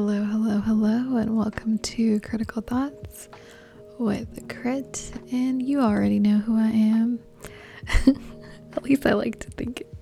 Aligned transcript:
Hello, 0.00 0.22
hello, 0.22 0.60
hello, 0.60 1.16
and 1.16 1.36
welcome 1.36 1.76
to 1.78 2.20
Critical 2.20 2.62
Thoughts 2.62 3.28
with 3.98 4.46
Krit. 4.46 5.10
And 5.32 5.60
you 5.60 5.80
already 5.80 6.20
know 6.20 6.38
who 6.38 6.56
I 6.56 6.68
am. 6.68 7.18
At 8.76 8.84
least 8.84 9.04
I 9.06 9.14
like 9.14 9.40
to 9.40 9.50
think 9.50 9.80
it. 9.80 9.96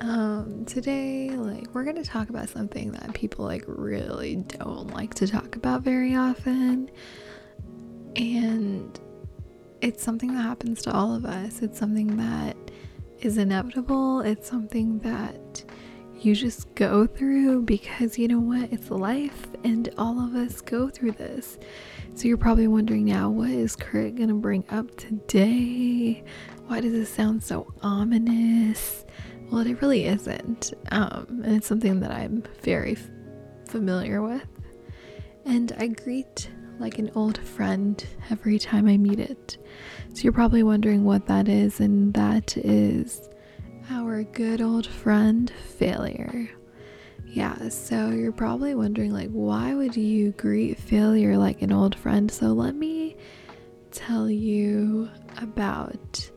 Um, 0.00 0.64
today, 0.64 1.30
like, 1.30 1.74
we're 1.74 1.82
gonna 1.82 2.04
talk 2.04 2.28
about 2.28 2.48
something 2.48 2.92
that 2.92 3.12
people 3.14 3.44
like 3.44 3.64
really 3.66 4.36
don't 4.36 4.94
like 4.94 5.12
to 5.14 5.26
talk 5.26 5.56
about 5.56 5.82
very 5.82 6.14
often. 6.14 6.88
And 8.14 9.00
it's 9.80 10.04
something 10.04 10.32
that 10.34 10.42
happens 10.42 10.82
to 10.82 10.92
all 10.92 11.16
of 11.16 11.24
us. 11.24 11.62
It's 11.62 11.80
something 11.80 12.16
that 12.18 12.56
is 13.18 13.38
inevitable. 13.38 14.20
It's 14.20 14.48
something 14.48 15.00
that 15.00 15.64
you 16.24 16.34
just 16.34 16.74
go 16.74 17.06
through 17.06 17.62
because 17.62 18.18
you 18.18 18.28
know 18.28 18.40
what? 18.40 18.72
It's 18.72 18.90
life 18.90 19.46
and 19.62 19.88
all 19.98 20.18
of 20.18 20.34
us 20.34 20.60
go 20.60 20.88
through 20.88 21.12
this. 21.12 21.58
So 22.14 22.28
you're 22.28 22.36
probably 22.36 22.66
wondering 22.66 23.04
now, 23.04 23.28
what 23.28 23.50
is 23.50 23.76
Krit 23.76 24.16
gonna 24.16 24.34
bring 24.34 24.64
up 24.70 24.96
today? 24.96 26.24
Why 26.66 26.80
does 26.80 26.94
it 26.94 27.06
sound 27.06 27.42
so 27.42 27.72
ominous? 27.82 29.04
Well, 29.50 29.66
it 29.66 29.80
really 29.82 30.06
isn't. 30.06 30.72
Um, 30.90 31.42
and 31.44 31.56
it's 31.56 31.66
something 31.66 32.00
that 32.00 32.10
I'm 32.10 32.42
very 32.62 32.92
f- 32.92 33.10
familiar 33.68 34.22
with. 34.22 34.46
And 35.44 35.72
I 35.78 35.88
greet 35.88 36.48
like 36.78 36.98
an 36.98 37.10
old 37.14 37.38
friend 37.38 38.04
every 38.30 38.58
time 38.58 38.88
I 38.88 38.96
meet 38.96 39.20
it. 39.20 39.58
So 40.14 40.22
you're 40.22 40.32
probably 40.32 40.62
wondering 40.62 41.04
what 41.04 41.26
that 41.26 41.48
is, 41.48 41.80
and 41.80 42.14
that 42.14 42.56
is 42.56 43.28
our 43.90 44.22
good 44.24 44.60
old 44.60 44.86
friend 44.86 45.52
failure. 45.78 46.48
Yeah, 47.26 47.68
so 47.68 48.10
you're 48.10 48.32
probably 48.32 48.74
wondering, 48.74 49.12
like, 49.12 49.30
why 49.30 49.74
would 49.74 49.96
you 49.96 50.30
greet 50.32 50.78
failure 50.78 51.36
like 51.36 51.62
an 51.62 51.72
old 51.72 51.94
friend? 51.96 52.30
So 52.30 52.48
let 52.48 52.74
me 52.74 53.16
tell 53.90 54.30
you 54.30 55.08
about 55.38 56.30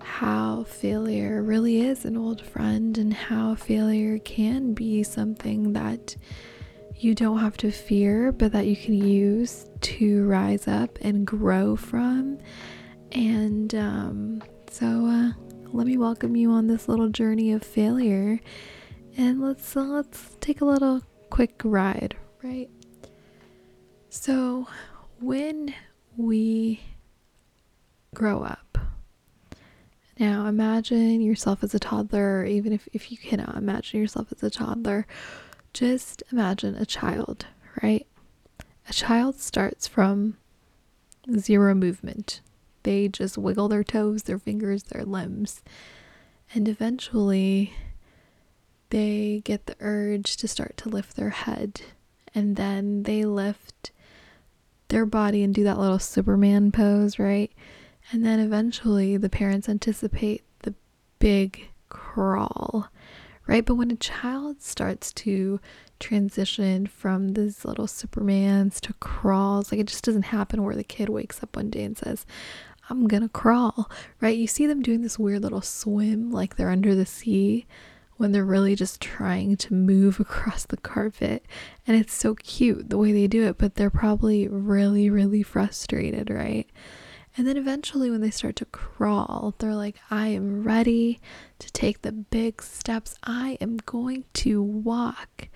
how 0.00 0.64
failure 0.64 1.42
really 1.42 1.80
is 1.80 2.04
an 2.04 2.16
old 2.16 2.40
friend 2.40 2.96
and 2.98 3.12
how 3.12 3.54
failure 3.54 4.18
can 4.18 4.72
be 4.72 5.02
something 5.02 5.72
that 5.74 6.16
you 6.96 7.14
don't 7.14 7.38
have 7.38 7.56
to 7.58 7.70
fear, 7.70 8.32
but 8.32 8.52
that 8.52 8.66
you 8.66 8.76
can 8.76 8.94
use 8.94 9.68
to 9.82 10.26
rise 10.26 10.66
up 10.66 10.98
and 11.02 11.26
grow 11.26 11.76
from. 11.76 12.38
And 13.12 13.74
um, 13.74 14.42
so, 14.70 15.06
uh, 15.06 15.30
let 15.72 15.86
me 15.86 15.96
welcome 15.96 16.36
you 16.36 16.50
on 16.50 16.66
this 16.66 16.88
little 16.88 17.08
journey 17.08 17.52
of 17.52 17.62
failure. 17.62 18.40
And 19.16 19.40
let's 19.40 19.76
uh, 19.76 19.82
let's 19.82 20.36
take 20.40 20.60
a 20.60 20.64
little 20.64 21.02
quick 21.30 21.60
ride 21.64 22.16
right? 22.42 22.70
So 24.08 24.68
when 25.20 25.74
we 26.16 26.80
grow 28.14 28.42
up 28.42 28.78
now 30.18 30.46
imagine 30.46 31.20
yourself 31.20 31.62
as 31.62 31.74
a 31.74 31.78
toddler 31.78 32.44
even 32.44 32.72
if, 32.72 32.88
if 32.92 33.10
you 33.10 33.18
cannot 33.18 33.56
imagine 33.56 34.00
yourself 34.00 34.32
as 34.32 34.42
a 34.42 34.48
toddler 34.50 35.06
just 35.74 36.22
imagine 36.32 36.74
a 36.76 36.86
child 36.86 37.46
right? 37.82 38.06
A 38.88 38.92
child 38.92 39.38
starts 39.40 39.86
from 39.86 40.38
zero 41.38 41.74
movement 41.74 42.40
they 42.86 43.08
just 43.08 43.36
wiggle 43.36 43.66
their 43.66 43.82
toes, 43.82 44.22
their 44.22 44.38
fingers, 44.38 44.84
their 44.84 45.04
limbs. 45.04 45.60
And 46.54 46.68
eventually, 46.68 47.74
they 48.90 49.42
get 49.44 49.66
the 49.66 49.74
urge 49.80 50.36
to 50.36 50.46
start 50.46 50.76
to 50.76 50.88
lift 50.88 51.16
their 51.16 51.30
head. 51.30 51.80
And 52.32 52.54
then 52.54 53.02
they 53.02 53.24
lift 53.24 53.90
their 54.86 55.04
body 55.04 55.42
and 55.42 55.52
do 55.52 55.64
that 55.64 55.80
little 55.80 55.98
Superman 55.98 56.70
pose, 56.70 57.18
right? 57.18 57.50
And 58.12 58.24
then 58.24 58.38
eventually, 58.38 59.16
the 59.16 59.28
parents 59.28 59.68
anticipate 59.68 60.44
the 60.60 60.72
big 61.18 61.68
crawl, 61.88 62.86
right? 63.48 63.66
But 63.66 63.74
when 63.74 63.90
a 63.90 63.96
child 63.96 64.62
starts 64.62 65.12
to 65.14 65.58
transition 65.98 66.86
from 66.86 67.32
these 67.32 67.64
little 67.64 67.86
Supermans 67.86 68.78
to 68.82 68.92
crawls, 69.00 69.72
like 69.72 69.80
it 69.80 69.88
just 69.88 70.04
doesn't 70.04 70.26
happen 70.26 70.62
where 70.62 70.76
the 70.76 70.84
kid 70.84 71.08
wakes 71.08 71.42
up 71.42 71.56
one 71.56 71.68
day 71.70 71.82
and 71.82 71.98
says, 71.98 72.24
I'm 72.88 73.06
gonna 73.08 73.28
crawl, 73.28 73.90
right? 74.20 74.36
You 74.36 74.46
see 74.46 74.66
them 74.66 74.82
doing 74.82 75.02
this 75.02 75.18
weird 75.18 75.42
little 75.42 75.62
swim 75.62 76.30
like 76.30 76.56
they're 76.56 76.70
under 76.70 76.94
the 76.94 77.06
sea 77.06 77.66
when 78.16 78.32
they're 78.32 78.44
really 78.44 78.74
just 78.74 79.00
trying 79.00 79.56
to 79.56 79.74
move 79.74 80.20
across 80.20 80.64
the 80.66 80.76
carpet. 80.76 81.44
And 81.86 81.96
it's 81.96 82.14
so 82.14 82.34
cute 82.34 82.90
the 82.90 82.98
way 82.98 83.12
they 83.12 83.26
do 83.26 83.44
it, 83.46 83.58
but 83.58 83.74
they're 83.74 83.90
probably 83.90 84.48
really, 84.48 85.10
really 85.10 85.42
frustrated, 85.42 86.30
right? 86.30 86.68
And 87.36 87.46
then 87.46 87.58
eventually, 87.58 88.10
when 88.10 88.22
they 88.22 88.30
start 88.30 88.56
to 88.56 88.64
crawl, 88.64 89.54
they're 89.58 89.74
like, 89.74 89.96
I 90.10 90.28
am 90.28 90.62
ready 90.62 91.20
to 91.58 91.70
take 91.72 92.00
the 92.00 92.12
big 92.12 92.62
steps. 92.62 93.16
I 93.24 93.58
am 93.60 93.76
going 93.84 94.24
to 94.34 94.62
walk. 94.62 95.48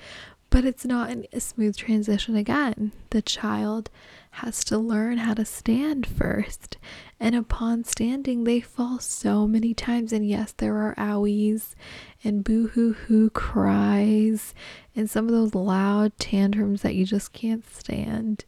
But 0.51 0.67
it's 0.67 0.85
not 0.85 1.11
a 1.33 1.41
smooth 1.41 1.77
transition 1.77 2.37
again. 2.37 2.93
The 3.11 3.23
child 3.23 3.89
has 4.31 4.65
to 4.65 4.79
learn 4.79 5.19
how 5.19 5.35
to 5.35 5.45
stand 5.45 6.07
first. 6.07 6.79
And 7.19 7.35
upon 7.35 7.85
standing, 7.85 8.45
they 8.45 8.61
fall 8.61 8.99
so 8.99 9.47
many 9.47 9.75
times. 9.75 10.13
And 10.13 10.27
yes, 10.27 10.53
there 10.53 10.77
are 10.77 10.95
owies 10.97 11.75
and 12.23 12.45
boo 12.45 12.69
hoo 12.69 12.93
hoo 12.93 13.31
cries 13.31 14.55
and 14.95 15.11
some 15.11 15.27
of 15.27 15.33
those 15.33 15.55
loud 15.55 16.17
tantrums 16.19 16.83
that 16.83 16.95
you 16.95 17.05
just 17.05 17.33
can't 17.33 17.69
stand. 17.71 18.45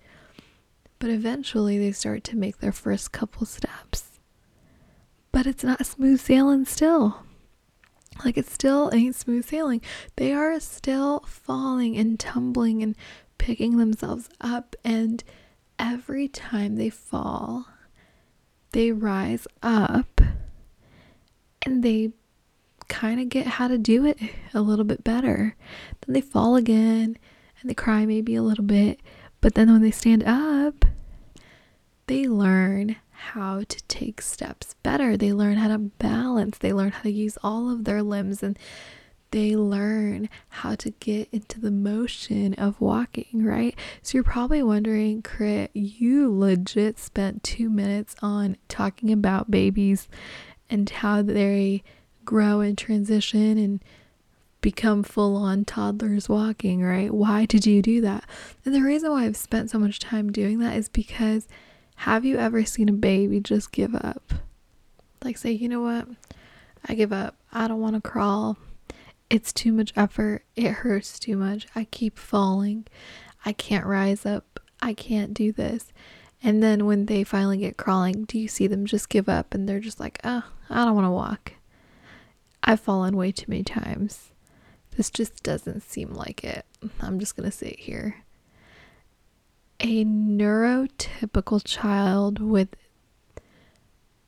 But 0.98 1.10
eventually, 1.10 1.78
they 1.78 1.92
start 1.92 2.22
to 2.24 2.36
make 2.36 2.58
their 2.58 2.72
first 2.72 3.10
couple 3.12 3.44
steps. 3.44 4.20
But 5.32 5.46
it's 5.46 5.64
not 5.64 5.84
smooth 5.84 6.20
sailing 6.20 6.64
still. 6.64 7.24
Like 8.24 8.36
it 8.36 8.46
still 8.46 8.90
ain't 8.92 9.16
smooth 9.16 9.46
sailing. 9.46 9.80
They 10.16 10.32
are 10.32 10.60
still 10.60 11.20
falling 11.26 11.96
and 11.96 12.20
tumbling 12.20 12.82
and 12.82 12.94
picking 13.38 13.78
themselves 13.78 14.28
up. 14.40 14.76
And 14.84 15.24
every 15.78 16.28
time 16.28 16.76
they 16.76 16.90
fall, 16.90 17.66
they 18.72 18.92
rise 18.92 19.46
up 19.62 20.20
and 21.64 21.82
they 21.82 22.12
kind 22.88 23.20
of 23.20 23.28
get 23.28 23.46
how 23.46 23.68
to 23.68 23.78
do 23.78 24.04
it 24.04 24.18
a 24.52 24.60
little 24.60 24.84
bit 24.84 25.04
better. 25.04 25.56
Then 26.04 26.14
they 26.14 26.20
fall 26.20 26.56
again 26.56 27.16
and 27.60 27.70
they 27.70 27.74
cry 27.74 28.06
maybe 28.06 28.34
a 28.34 28.42
little 28.42 28.64
bit. 28.64 29.00
But 29.40 29.54
then 29.54 29.72
when 29.72 29.82
they 29.82 29.90
stand 29.90 30.24
up, 30.24 30.84
they 32.06 32.26
learn 32.26 32.96
how 33.10 33.62
to 33.68 33.82
take 33.84 34.20
steps 34.20 34.74
better. 34.82 35.16
They 35.16 35.32
learn 35.32 35.56
how 35.56 35.68
to 35.68 35.78
balance. 35.78 36.58
They 36.58 36.72
learn 36.72 36.90
how 36.90 37.02
to 37.02 37.10
use 37.10 37.38
all 37.42 37.70
of 37.70 37.84
their 37.84 38.02
limbs 38.02 38.42
and 38.42 38.58
they 39.32 39.56
learn 39.56 40.28
how 40.48 40.74
to 40.76 40.90
get 40.90 41.28
into 41.32 41.60
the 41.60 41.70
motion 41.70 42.54
of 42.54 42.80
walking, 42.80 43.44
right? 43.44 43.76
So 44.02 44.16
you're 44.16 44.24
probably 44.24 44.62
wondering, 44.62 45.22
Krit, 45.22 45.70
you 45.74 46.32
legit 46.32 46.98
spent 46.98 47.42
two 47.42 47.68
minutes 47.68 48.14
on 48.22 48.56
talking 48.68 49.12
about 49.12 49.50
babies 49.50 50.08
and 50.70 50.88
how 50.88 51.22
they 51.22 51.82
grow 52.24 52.60
and 52.60 52.78
transition 52.78 53.58
and 53.58 53.82
become 54.60 55.02
full 55.02 55.36
on 55.36 55.64
toddlers 55.64 56.28
walking, 56.28 56.82
right? 56.82 57.12
Why 57.12 57.46
did 57.46 57.66
you 57.66 57.82
do 57.82 58.00
that? 58.02 58.24
And 58.64 58.74
the 58.74 58.82
reason 58.82 59.10
why 59.10 59.24
I've 59.24 59.36
spent 59.36 59.70
so 59.70 59.78
much 59.78 59.98
time 59.98 60.30
doing 60.30 60.60
that 60.60 60.76
is 60.76 60.88
because 60.88 61.48
have 61.96 62.24
you 62.24 62.36
ever 62.38 62.64
seen 62.64 62.88
a 62.88 62.92
baby 62.92 63.40
just 63.40 63.72
give 63.72 63.94
up? 63.94 64.34
Like, 65.24 65.36
say, 65.36 65.50
you 65.52 65.68
know 65.68 65.82
what? 65.82 66.06
I 66.86 66.94
give 66.94 67.12
up. 67.12 67.36
I 67.52 67.68
don't 67.68 67.80
want 67.80 67.94
to 67.94 68.08
crawl. 68.08 68.56
It's 69.32 69.50
too 69.50 69.72
much 69.72 69.94
effort. 69.96 70.44
It 70.56 70.70
hurts 70.70 71.18
too 71.18 71.38
much. 71.38 71.66
I 71.74 71.84
keep 71.84 72.18
falling. 72.18 72.86
I 73.46 73.54
can't 73.54 73.86
rise 73.86 74.26
up. 74.26 74.60
I 74.82 74.92
can't 74.92 75.32
do 75.32 75.52
this. 75.52 75.90
And 76.42 76.62
then 76.62 76.84
when 76.84 77.06
they 77.06 77.24
finally 77.24 77.56
get 77.56 77.78
crawling, 77.78 78.24
do 78.24 78.38
you 78.38 78.46
see 78.46 78.66
them 78.66 78.84
just 78.84 79.08
give 79.08 79.30
up 79.30 79.54
and 79.54 79.66
they're 79.66 79.80
just 79.80 79.98
like, 79.98 80.20
oh, 80.22 80.42
I 80.68 80.84
don't 80.84 80.94
want 80.94 81.06
to 81.06 81.10
walk? 81.10 81.54
I've 82.62 82.80
fallen 82.80 83.16
way 83.16 83.32
too 83.32 83.46
many 83.48 83.62
times. 83.64 84.32
This 84.98 85.08
just 85.08 85.42
doesn't 85.42 85.82
seem 85.82 86.12
like 86.12 86.44
it. 86.44 86.66
I'm 87.00 87.18
just 87.18 87.34
going 87.34 87.50
to 87.50 87.56
sit 87.56 87.78
here 87.78 88.24
a 89.80 90.04
neurotypical 90.04 91.62
child 91.64 92.38
with 92.38 92.68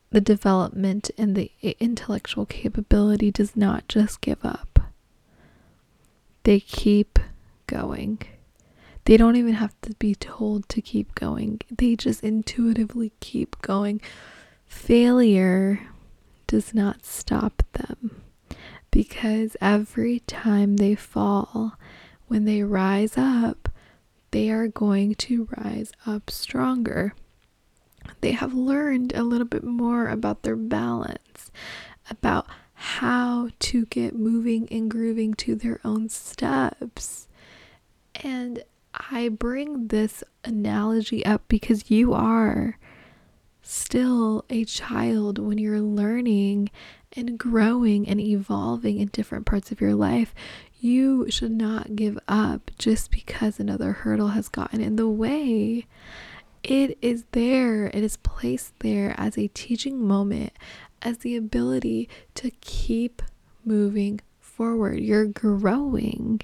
the 0.09 0.19
development 0.19 1.11
and 1.15 1.35
the 1.35 1.51
intellectual 1.79 2.47
capability 2.47 3.29
does 3.29 3.55
not 3.55 3.87
just 3.87 4.19
give 4.21 4.43
up. 4.43 4.74
They 6.45 6.59
keep 6.59 7.17
going. 7.65 8.21
They 9.05 9.17
don't 9.17 9.35
even 9.35 9.55
have 9.55 9.73
to 9.81 9.93
be 9.95 10.13
told 10.13 10.69
to 10.69 10.81
keep 10.81 11.15
going, 11.15 11.59
they 11.75 11.95
just 11.95 12.23
intuitively 12.23 13.13
keep 13.19 13.59
going. 13.61 13.99
Failure 14.67 15.81
does 16.45 16.73
not 16.73 17.03
stop 17.03 17.63
them 17.73 18.21
because 18.91 19.57
every 19.59 20.19
time 20.21 20.77
they 20.77 20.93
fall, 20.93 21.77
when 22.27 22.45
they 22.45 22.61
rise 22.61 23.17
up, 23.17 23.69
they 24.29 24.51
are 24.51 24.67
going 24.67 25.15
to 25.15 25.47
rise 25.57 25.91
up 26.05 26.29
stronger. 26.29 27.13
They 28.21 28.33
have 28.33 28.53
learned 28.53 29.13
a 29.15 29.23
little 29.23 29.47
bit 29.47 29.63
more 29.63 30.09
about 30.09 30.43
their 30.43 30.55
balance, 30.55 31.51
about 32.07 32.45
how 32.85 33.49
to 33.57 33.87
get 33.87 34.15
moving 34.15 34.67
and 34.69 34.91
grooving 34.91 35.33
to 35.33 35.55
their 35.55 35.79
own 35.83 36.07
steps. 36.07 37.27
And 38.23 38.63
I 38.93 39.27
bring 39.29 39.87
this 39.87 40.23
analogy 40.43 41.25
up 41.25 41.41
because 41.47 41.89
you 41.89 42.13
are 42.13 42.77
still 43.63 44.45
a 44.51 44.65
child 44.65 45.39
when 45.39 45.57
you're 45.57 45.81
learning 45.81 46.69
and 47.13 47.39
growing 47.39 48.07
and 48.07 48.21
evolving 48.21 48.99
in 48.99 49.07
different 49.07 49.47
parts 49.47 49.71
of 49.71 49.81
your 49.81 49.95
life. 49.95 50.35
You 50.79 51.25
should 51.31 51.53
not 51.53 51.95
give 51.95 52.19
up 52.27 52.69
just 52.77 53.09
because 53.09 53.59
another 53.59 53.93
hurdle 53.93 54.29
has 54.29 54.47
gotten 54.47 54.79
in 54.79 54.95
the 54.95 55.09
way. 55.09 55.87
It 56.61 56.99
is 57.01 57.25
there, 57.31 57.87
it 57.87 58.03
is 58.03 58.17
placed 58.17 58.77
there 58.79 59.15
as 59.17 59.39
a 59.39 59.47
teaching 59.47 60.05
moment, 60.05 60.53
as 61.05 61.19
the 61.19 61.37
ability 61.37 62.09
to 62.33 62.49
keep 62.59 63.21
moving 63.63 64.19
forward. 64.39 64.99
You're 64.99 65.27
growing. 65.27 66.41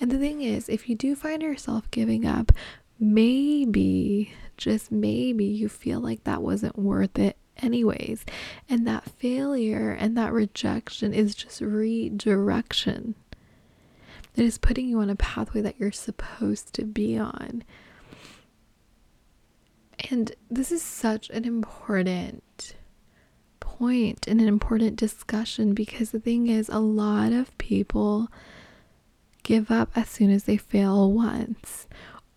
And 0.00 0.10
the 0.10 0.18
thing 0.18 0.42
is, 0.42 0.68
if 0.68 0.88
you 0.88 0.96
do 0.96 1.14
find 1.14 1.40
yourself 1.40 1.90
giving 1.90 2.26
up, 2.26 2.52
maybe, 2.98 4.34
just 4.56 4.90
maybe, 4.90 5.44
you 5.44 5.68
feel 5.68 6.00
like 6.00 6.24
that 6.24 6.42
wasn't 6.42 6.78
worth 6.78 7.18
it 7.18 7.36
anyways. 7.58 8.24
And 8.68 8.86
that 8.86 9.04
failure 9.04 9.92
and 9.92 10.16
that 10.18 10.32
rejection 10.32 11.14
is 11.14 11.34
just 11.34 11.60
redirection. 11.60 13.14
It 14.36 14.44
is 14.44 14.58
putting 14.58 14.88
you 14.88 15.00
on 15.00 15.10
a 15.10 15.16
pathway 15.16 15.60
that 15.60 15.78
you're 15.78 15.92
supposed 15.92 16.72
to 16.74 16.84
be 16.84 17.16
on. 17.16 17.62
And 20.10 20.32
this 20.50 20.72
is 20.72 20.82
such 20.82 21.28
an 21.30 21.44
important 21.44 22.74
point 23.80 24.28
and 24.28 24.42
an 24.42 24.46
important 24.48 24.96
discussion 24.96 25.72
because 25.72 26.10
the 26.10 26.20
thing 26.20 26.48
is, 26.48 26.68
a 26.68 26.78
lot 26.78 27.32
of 27.32 27.56
people 27.56 28.28
give 29.42 29.70
up 29.70 29.90
as 29.96 30.08
soon 30.08 30.30
as 30.30 30.44
they 30.44 30.58
fail 30.58 31.10
once, 31.10 31.88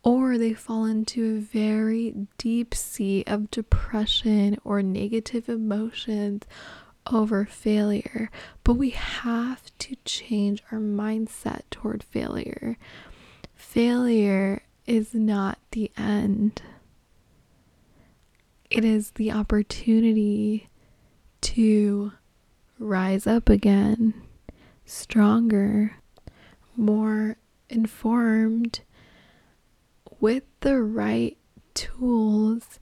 or 0.04 0.38
they 0.38 0.54
fall 0.54 0.86
into 0.86 1.36
a 1.36 1.40
very 1.40 2.16
deep 2.38 2.74
sea 2.74 3.25
of 3.28 3.51
depression 3.51 4.57
or 4.63 4.81
negative 4.81 5.50
emotions 5.50 6.44
over 7.12 7.44
failure. 7.44 8.31
But 8.63 8.75
we 8.75 8.92
have 8.92 9.63
to 9.80 9.98
change 10.06 10.63
our 10.72 10.80
mindset 10.80 11.63
toward 11.69 12.04
failure. 12.04 12.78
Failure 13.54 14.63
is 14.88 15.13
not 15.13 15.60
the 15.72 15.92
end, 15.98 16.62
it 18.69 18.86
is 18.86 19.12
the 19.12 19.31
opportunity 19.31 20.69
to 21.44 22.13
rise 22.80 23.28
up 23.28 23.50
again, 23.50 24.13
stronger, 24.86 25.98
more 26.75 27.38
informed. 27.69 28.81
With 30.19 30.44
the 30.62 30.81
right 30.81 31.38
tools, 31.74 32.80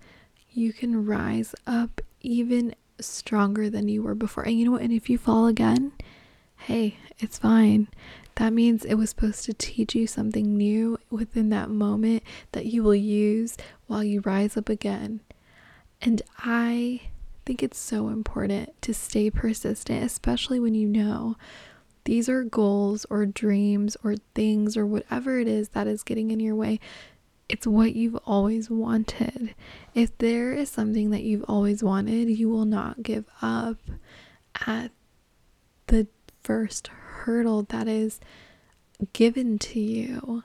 you 0.51 0.73
can 0.73 1.05
rise 1.05 1.55
up 1.65 2.01
even 2.21 2.75
stronger 2.99 3.69
than 3.69 3.87
you 3.87 4.03
were 4.03 4.15
before. 4.15 4.43
And 4.43 4.57
you 4.59 4.65
know 4.65 4.71
what? 4.71 4.81
And 4.81 4.93
if 4.93 5.09
you 5.09 5.17
fall 5.17 5.47
again, 5.47 5.91
hey, 6.57 6.97
it's 7.19 7.39
fine. 7.39 7.87
That 8.35 8.53
means 8.53 8.85
it 8.85 8.95
was 8.95 9.09
supposed 9.09 9.43
to 9.45 9.53
teach 9.53 9.95
you 9.95 10.07
something 10.07 10.55
new 10.55 10.99
within 11.09 11.49
that 11.49 11.69
moment 11.69 12.23
that 12.51 12.67
you 12.67 12.83
will 12.83 12.95
use 12.95 13.57
while 13.87 14.03
you 14.03 14.21
rise 14.21 14.55
up 14.55 14.69
again. 14.69 15.21
And 16.01 16.21
I 16.39 17.01
think 17.45 17.63
it's 17.63 17.79
so 17.79 18.09
important 18.09 18.81
to 18.81 18.93
stay 18.93 19.29
persistent, 19.29 20.03
especially 20.03 20.59
when 20.59 20.75
you 20.75 20.88
know 20.88 21.35
these 22.05 22.27
are 22.29 22.43
goals 22.43 23.05
or 23.09 23.25
dreams 23.25 23.95
or 24.03 24.15
things 24.33 24.75
or 24.75 24.85
whatever 24.85 25.39
it 25.39 25.47
is 25.47 25.69
that 25.69 25.88
is 25.88 26.03
getting 26.03 26.31
in 26.31 26.39
your 26.39 26.55
way. 26.55 26.79
It's 27.47 27.67
what 27.67 27.95
you've 27.95 28.15
always 28.25 28.69
wanted. 28.69 29.53
If 29.93 30.17
there 30.17 30.53
is 30.53 30.69
something 30.69 31.09
that 31.11 31.23
you've 31.23 31.45
always 31.47 31.83
wanted, 31.83 32.29
you 32.29 32.49
will 32.49 32.65
not 32.65 33.03
give 33.03 33.25
up 33.41 33.77
at 34.65 34.91
the 35.88 36.07
first 36.43 36.88
hurdle 36.88 37.63
that 37.63 37.88
is 37.88 38.19
given 39.13 39.59
to 39.59 39.79
you. 39.79 40.43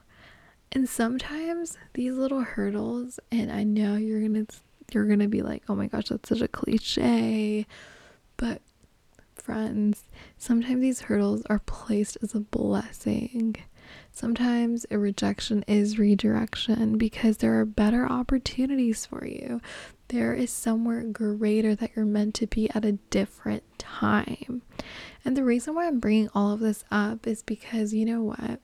And 0.73 0.89
sometimes 0.89 1.79
these 1.95 2.15
little 2.15 2.41
hurdles, 2.41 3.21
and 3.31 3.51
I 3.53 3.63
know 3.63 3.97
you're 3.97 4.21
going 4.21 4.47
to 4.47 4.53
you're 4.93 5.07
going 5.07 5.21
to 5.21 5.29
be 5.29 5.43
like, 5.43 5.63
oh 5.69 5.75
my 5.75 5.87
gosh, 5.87 6.09
that's 6.09 6.29
such 6.29 6.41
a 6.41 6.49
cliche. 6.49 7.67
But, 8.37 8.61
friends, 9.35 10.05
sometimes 10.37 10.81
these 10.81 11.03
hurdles 11.03 11.43
are 11.47 11.61
placed 11.61 12.19
as 12.23 12.35
a 12.35 12.41
blessing. 12.41 13.57
Sometimes 14.13 14.87
a 14.91 14.99
rejection 14.99 15.63
is 15.69 15.99
redirection 15.99 16.99
because 16.99 17.37
there 17.39 17.59
are 17.61 17.65
better 17.65 18.07
opportunities 18.07 19.07
for 19.07 19.27
you. 19.27 19.61
There 20.09 20.35
is 20.35 20.51
somewhere 20.51 21.03
greater 21.03 21.75
that 21.75 21.91
you're 21.95 22.05
meant 22.05 22.35
to 22.37 22.47
be 22.47 22.71
at 22.71 22.85
a 22.85 22.93
different 22.93 23.65
time. 23.79 24.63
And 25.25 25.37
the 25.37 25.45
reason 25.45 25.75
why 25.75 25.87
I'm 25.87 26.01
bringing 26.01 26.31
all 26.35 26.53
of 26.53 26.61
this 26.61 26.85
up 26.91 27.27
is 27.27 27.43
because 27.43 27.93
you 27.93 28.05
know 28.05 28.23
what? 28.23 28.61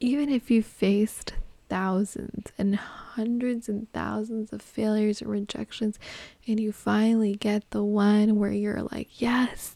Even 0.00 0.28
if 0.28 0.50
you 0.50 0.62
faced 0.62 1.34
thousands 1.68 2.52
and 2.58 2.76
hundreds 2.76 3.68
and 3.68 3.90
thousands 3.92 4.52
of 4.52 4.62
failures 4.62 5.20
and 5.20 5.30
rejections, 5.30 5.98
and 6.46 6.60
you 6.60 6.72
finally 6.72 7.34
get 7.34 7.70
the 7.70 7.84
one 7.84 8.36
where 8.36 8.52
you're 8.52 8.82
like, 8.90 9.20
Yes, 9.20 9.74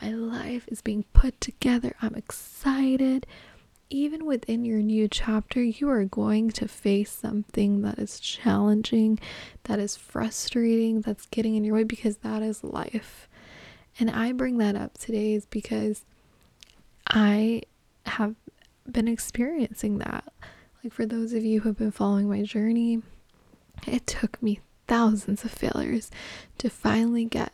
my 0.00 0.10
life 0.10 0.68
is 0.68 0.82
being 0.82 1.04
put 1.12 1.40
together. 1.40 1.94
I'm 2.02 2.14
excited. 2.14 3.26
Even 3.88 4.26
within 4.26 4.64
your 4.64 4.80
new 4.80 5.06
chapter, 5.08 5.62
you 5.62 5.88
are 5.88 6.04
going 6.04 6.50
to 6.50 6.66
face 6.66 7.10
something 7.10 7.82
that 7.82 7.98
is 7.98 8.18
challenging, 8.18 9.18
that 9.64 9.78
is 9.78 9.96
frustrating, 9.96 11.02
that's 11.02 11.26
getting 11.26 11.54
in 11.54 11.62
your 11.64 11.76
way 11.76 11.84
because 11.84 12.16
that 12.18 12.42
is 12.42 12.64
life. 12.64 13.28
And 13.98 14.10
I 14.10 14.32
bring 14.32 14.58
that 14.58 14.76
up 14.76 14.98
today 14.98 15.34
is 15.34 15.46
because 15.46 16.04
I 17.08 17.62
have 18.06 18.34
been 18.90 19.08
experiencing 19.08 19.98
that. 19.98 20.32
Like, 20.86 20.92
for 20.92 21.04
those 21.04 21.32
of 21.32 21.44
you 21.44 21.62
who 21.62 21.70
have 21.70 21.78
been 21.78 21.90
following 21.90 22.28
my 22.28 22.42
journey, 22.42 23.02
it 23.88 24.06
took 24.06 24.40
me 24.40 24.60
thousands 24.86 25.44
of 25.44 25.50
failures 25.50 26.12
to 26.58 26.70
finally 26.70 27.24
get 27.24 27.52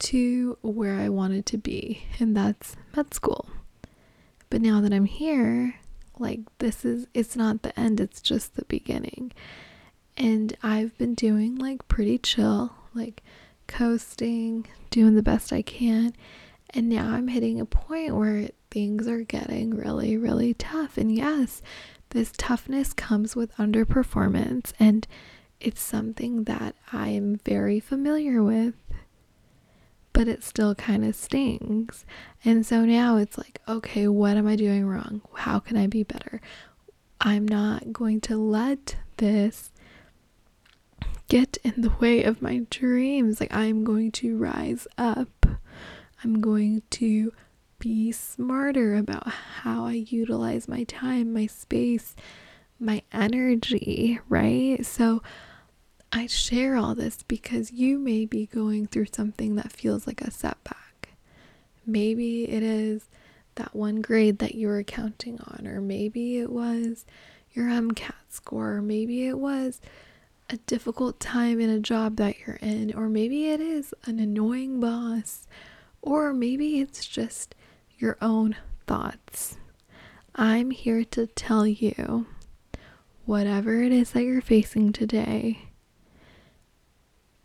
to 0.00 0.58
where 0.62 0.96
I 0.96 1.08
wanted 1.08 1.46
to 1.46 1.58
be, 1.58 2.02
and 2.18 2.36
that's 2.36 2.74
med 2.96 3.14
school. 3.14 3.46
But 4.50 4.62
now 4.62 4.80
that 4.80 4.92
I'm 4.92 5.04
here, 5.04 5.76
like, 6.18 6.40
this 6.58 6.84
is 6.84 7.06
it's 7.14 7.36
not 7.36 7.62
the 7.62 7.78
end, 7.78 8.00
it's 8.00 8.20
just 8.20 8.56
the 8.56 8.64
beginning. 8.64 9.30
And 10.16 10.56
I've 10.60 10.98
been 10.98 11.14
doing 11.14 11.54
like 11.54 11.86
pretty 11.86 12.18
chill, 12.18 12.74
like 12.94 13.22
coasting, 13.68 14.66
doing 14.90 15.14
the 15.14 15.22
best 15.22 15.52
I 15.52 15.62
can. 15.62 16.14
And 16.70 16.88
now 16.88 17.10
I'm 17.10 17.28
hitting 17.28 17.60
a 17.60 17.64
point 17.64 18.16
where 18.16 18.48
things 18.72 19.06
are 19.06 19.22
getting 19.22 19.70
really, 19.70 20.16
really 20.16 20.52
tough. 20.54 20.98
And 20.98 21.14
yes, 21.14 21.62
this 22.16 22.32
toughness 22.36 22.92
comes 22.92 23.36
with 23.36 23.54
underperformance, 23.56 24.72
and 24.80 25.06
it's 25.60 25.80
something 25.80 26.44
that 26.44 26.74
I'm 26.92 27.36
very 27.44 27.80
familiar 27.80 28.42
with, 28.42 28.74
but 30.12 30.28
it 30.28 30.42
still 30.42 30.74
kind 30.74 31.04
of 31.04 31.14
stings. 31.14 32.04
And 32.44 32.64
so 32.64 32.84
now 32.84 33.16
it's 33.16 33.36
like, 33.36 33.60
okay, 33.68 34.08
what 34.08 34.36
am 34.36 34.46
I 34.46 34.56
doing 34.56 34.86
wrong? 34.86 35.22
How 35.34 35.58
can 35.58 35.76
I 35.76 35.86
be 35.86 36.02
better? 36.02 36.40
I'm 37.20 37.46
not 37.46 37.92
going 37.92 38.20
to 38.22 38.36
let 38.36 38.96
this 39.16 39.72
get 41.28 41.58
in 41.64 41.80
the 41.82 41.90
way 42.00 42.22
of 42.22 42.42
my 42.42 42.62
dreams. 42.70 43.40
Like, 43.40 43.54
I'm 43.54 43.84
going 43.84 44.12
to 44.12 44.36
rise 44.36 44.86
up. 44.96 45.46
I'm 46.24 46.40
going 46.40 46.82
to 46.92 47.32
be 47.78 48.12
smarter 48.12 48.94
about 48.94 49.28
how 49.28 49.86
I 49.86 50.04
utilize 50.08 50.68
my 50.68 50.84
time, 50.84 51.32
my 51.32 51.46
space, 51.46 52.16
my 52.78 53.02
energy, 53.12 54.18
right? 54.28 54.84
So 54.84 55.22
I 56.12 56.26
share 56.26 56.76
all 56.76 56.94
this 56.94 57.22
because 57.22 57.72
you 57.72 57.98
may 57.98 58.24
be 58.24 58.46
going 58.46 58.86
through 58.86 59.06
something 59.12 59.56
that 59.56 59.72
feels 59.72 60.06
like 60.06 60.20
a 60.20 60.30
setback. 60.30 61.10
Maybe 61.84 62.48
it 62.48 62.62
is 62.62 63.08
that 63.56 63.74
one 63.74 64.00
grade 64.02 64.38
that 64.38 64.54
you 64.54 64.68
were 64.68 64.82
counting 64.82 65.40
on, 65.40 65.66
or 65.66 65.80
maybe 65.80 66.38
it 66.38 66.50
was 66.50 67.04
your 67.52 67.66
MCAT 67.66 68.14
score, 68.28 68.76
or 68.76 68.82
maybe 68.82 69.26
it 69.26 69.38
was 69.38 69.80
a 70.48 70.58
difficult 70.58 71.18
time 71.18 71.58
in 71.58 71.70
a 71.70 71.80
job 71.80 72.16
that 72.16 72.38
you're 72.38 72.58
in, 72.62 72.94
or 72.94 73.08
maybe 73.08 73.48
it 73.48 73.60
is 73.60 73.92
an 74.04 74.20
annoying 74.20 74.78
boss, 74.78 75.46
or 76.02 76.32
maybe 76.32 76.80
it's 76.80 77.04
just 77.04 77.54
your 77.98 78.16
own 78.20 78.56
thoughts. 78.86 79.56
I'm 80.34 80.70
here 80.70 81.04
to 81.04 81.26
tell 81.26 81.66
you 81.66 82.26
whatever 83.24 83.82
it 83.82 83.92
is 83.92 84.12
that 84.12 84.22
you're 84.22 84.40
facing 84.40 84.92
today, 84.92 85.70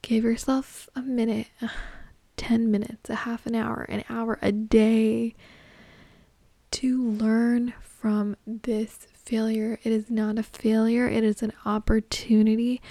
give 0.02 0.24
yourself 0.24 0.90
a 0.96 1.02
minute, 1.02 1.48
10 2.38 2.72
minutes, 2.72 3.10
a 3.10 3.16
half 3.16 3.46
an 3.46 3.56
hour, 3.56 3.86
an 3.90 4.04
hour, 4.10 4.40
a 4.42 4.52
day 4.52 5.36
to 6.72 7.12
learn 7.12 7.74
from 7.82 8.36
this 8.46 9.08
failure. 9.14 9.80
It 9.84 9.92
is 9.92 10.10
not 10.10 10.38
a 10.38 10.44
failure, 10.44 11.08
it 11.08 11.24
is 11.24 11.42
an 11.42 11.54
opportunity 11.66 12.82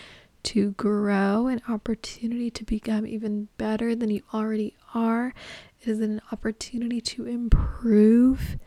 to 0.42 0.70
grow, 0.72 1.48
an 1.48 1.60
opportunity 1.68 2.50
to 2.50 2.64
become 2.64 3.06
even 3.06 3.48
better 3.58 3.94
than 3.94 4.10
you 4.10 4.22
already 4.32 4.74
are. 4.94 5.34
It 5.80 5.88
is 5.88 6.00
an 6.00 6.20
opportunity 6.30 7.00
to 7.00 7.26
improve. 7.26 8.58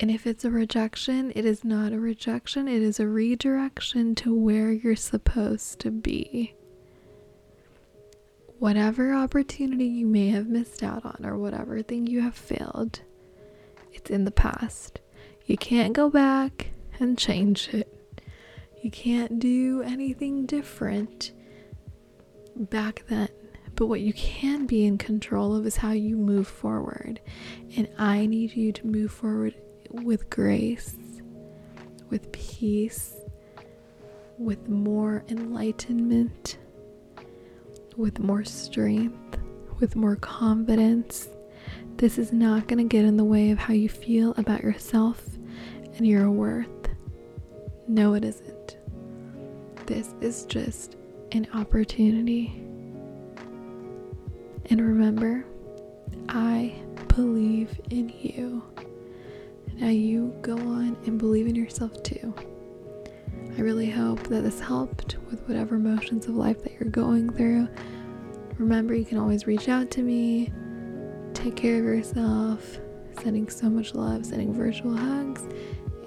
And 0.00 0.10
if 0.10 0.26
it's 0.26 0.44
a 0.44 0.50
rejection, 0.50 1.30
it 1.34 1.44
is 1.44 1.62
not 1.62 1.92
a 1.92 2.00
rejection, 2.00 2.66
it 2.66 2.82
is 2.82 2.98
a 2.98 3.06
redirection 3.06 4.14
to 4.16 4.34
where 4.34 4.72
you're 4.72 4.96
supposed 4.96 5.78
to 5.80 5.90
be. 5.90 6.54
Whatever 8.58 9.14
opportunity 9.14 9.84
you 9.86 10.06
may 10.06 10.28
have 10.30 10.48
missed 10.48 10.82
out 10.82 11.04
on, 11.04 11.24
or 11.24 11.38
whatever 11.38 11.82
thing 11.82 12.06
you 12.06 12.20
have 12.20 12.34
failed, 12.34 13.00
it's 13.92 14.10
in 14.10 14.24
the 14.24 14.30
past. 14.30 15.00
You 15.46 15.56
can't 15.56 15.92
go 15.92 16.10
back 16.10 16.70
and 16.98 17.16
change 17.16 17.68
it. 17.68 18.22
You 18.82 18.90
can't 18.90 19.38
do 19.38 19.82
anything 19.82 20.46
different 20.46 21.32
back 22.56 23.04
then. 23.08 23.28
But 23.80 23.86
what 23.86 24.02
you 24.02 24.12
can 24.12 24.66
be 24.66 24.84
in 24.84 24.98
control 24.98 25.56
of 25.56 25.64
is 25.64 25.78
how 25.78 25.92
you 25.92 26.14
move 26.14 26.46
forward. 26.46 27.18
And 27.78 27.88
I 27.96 28.26
need 28.26 28.54
you 28.54 28.72
to 28.72 28.86
move 28.86 29.10
forward 29.10 29.54
with 29.88 30.28
grace, 30.28 30.98
with 32.10 32.30
peace, 32.30 33.16
with 34.36 34.68
more 34.68 35.24
enlightenment, 35.30 36.58
with 37.96 38.18
more 38.18 38.44
strength, 38.44 39.38
with 39.78 39.96
more 39.96 40.16
confidence. 40.16 41.30
This 41.96 42.18
is 42.18 42.34
not 42.34 42.68
going 42.68 42.86
to 42.86 42.96
get 42.96 43.06
in 43.06 43.16
the 43.16 43.24
way 43.24 43.50
of 43.50 43.58
how 43.58 43.72
you 43.72 43.88
feel 43.88 44.34
about 44.36 44.62
yourself 44.62 45.26
and 45.96 46.06
your 46.06 46.30
worth. 46.30 46.68
No, 47.88 48.12
it 48.12 48.26
isn't. 48.26 48.76
This 49.86 50.14
is 50.20 50.44
just 50.44 50.96
an 51.32 51.46
opportunity. 51.54 52.66
And 54.70 54.80
remember, 54.80 55.44
I 56.28 56.72
believe 57.08 57.80
in 57.90 58.08
you. 58.20 58.62
Now 59.74 59.88
you 59.88 60.32
go 60.42 60.56
on 60.56 60.96
and 61.06 61.18
believe 61.18 61.48
in 61.48 61.56
yourself 61.56 62.02
too. 62.04 62.32
I 63.58 63.62
really 63.62 63.90
hope 63.90 64.22
that 64.28 64.42
this 64.42 64.60
helped 64.60 65.16
with 65.28 65.42
whatever 65.48 65.74
emotions 65.74 66.26
of 66.26 66.36
life 66.36 66.62
that 66.62 66.72
you're 66.78 66.88
going 66.88 67.30
through. 67.30 67.68
Remember, 68.58 68.94
you 68.94 69.04
can 69.04 69.18
always 69.18 69.46
reach 69.46 69.68
out 69.68 69.90
to 69.92 70.02
me. 70.02 70.52
Take 71.34 71.56
care 71.56 71.78
of 71.78 71.84
yourself. 71.84 72.78
Sending 73.22 73.48
so 73.48 73.68
much 73.68 73.94
love, 73.94 74.24
sending 74.24 74.54
virtual 74.54 74.96
hugs, 74.96 75.42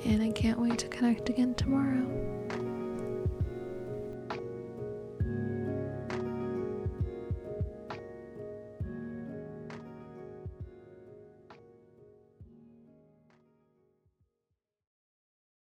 and 0.05 0.23
I 0.23 0.31
can't 0.31 0.59
wait 0.59 0.79
to 0.79 0.87
connect 0.87 1.29
again 1.29 1.53
tomorrow. 1.55 2.07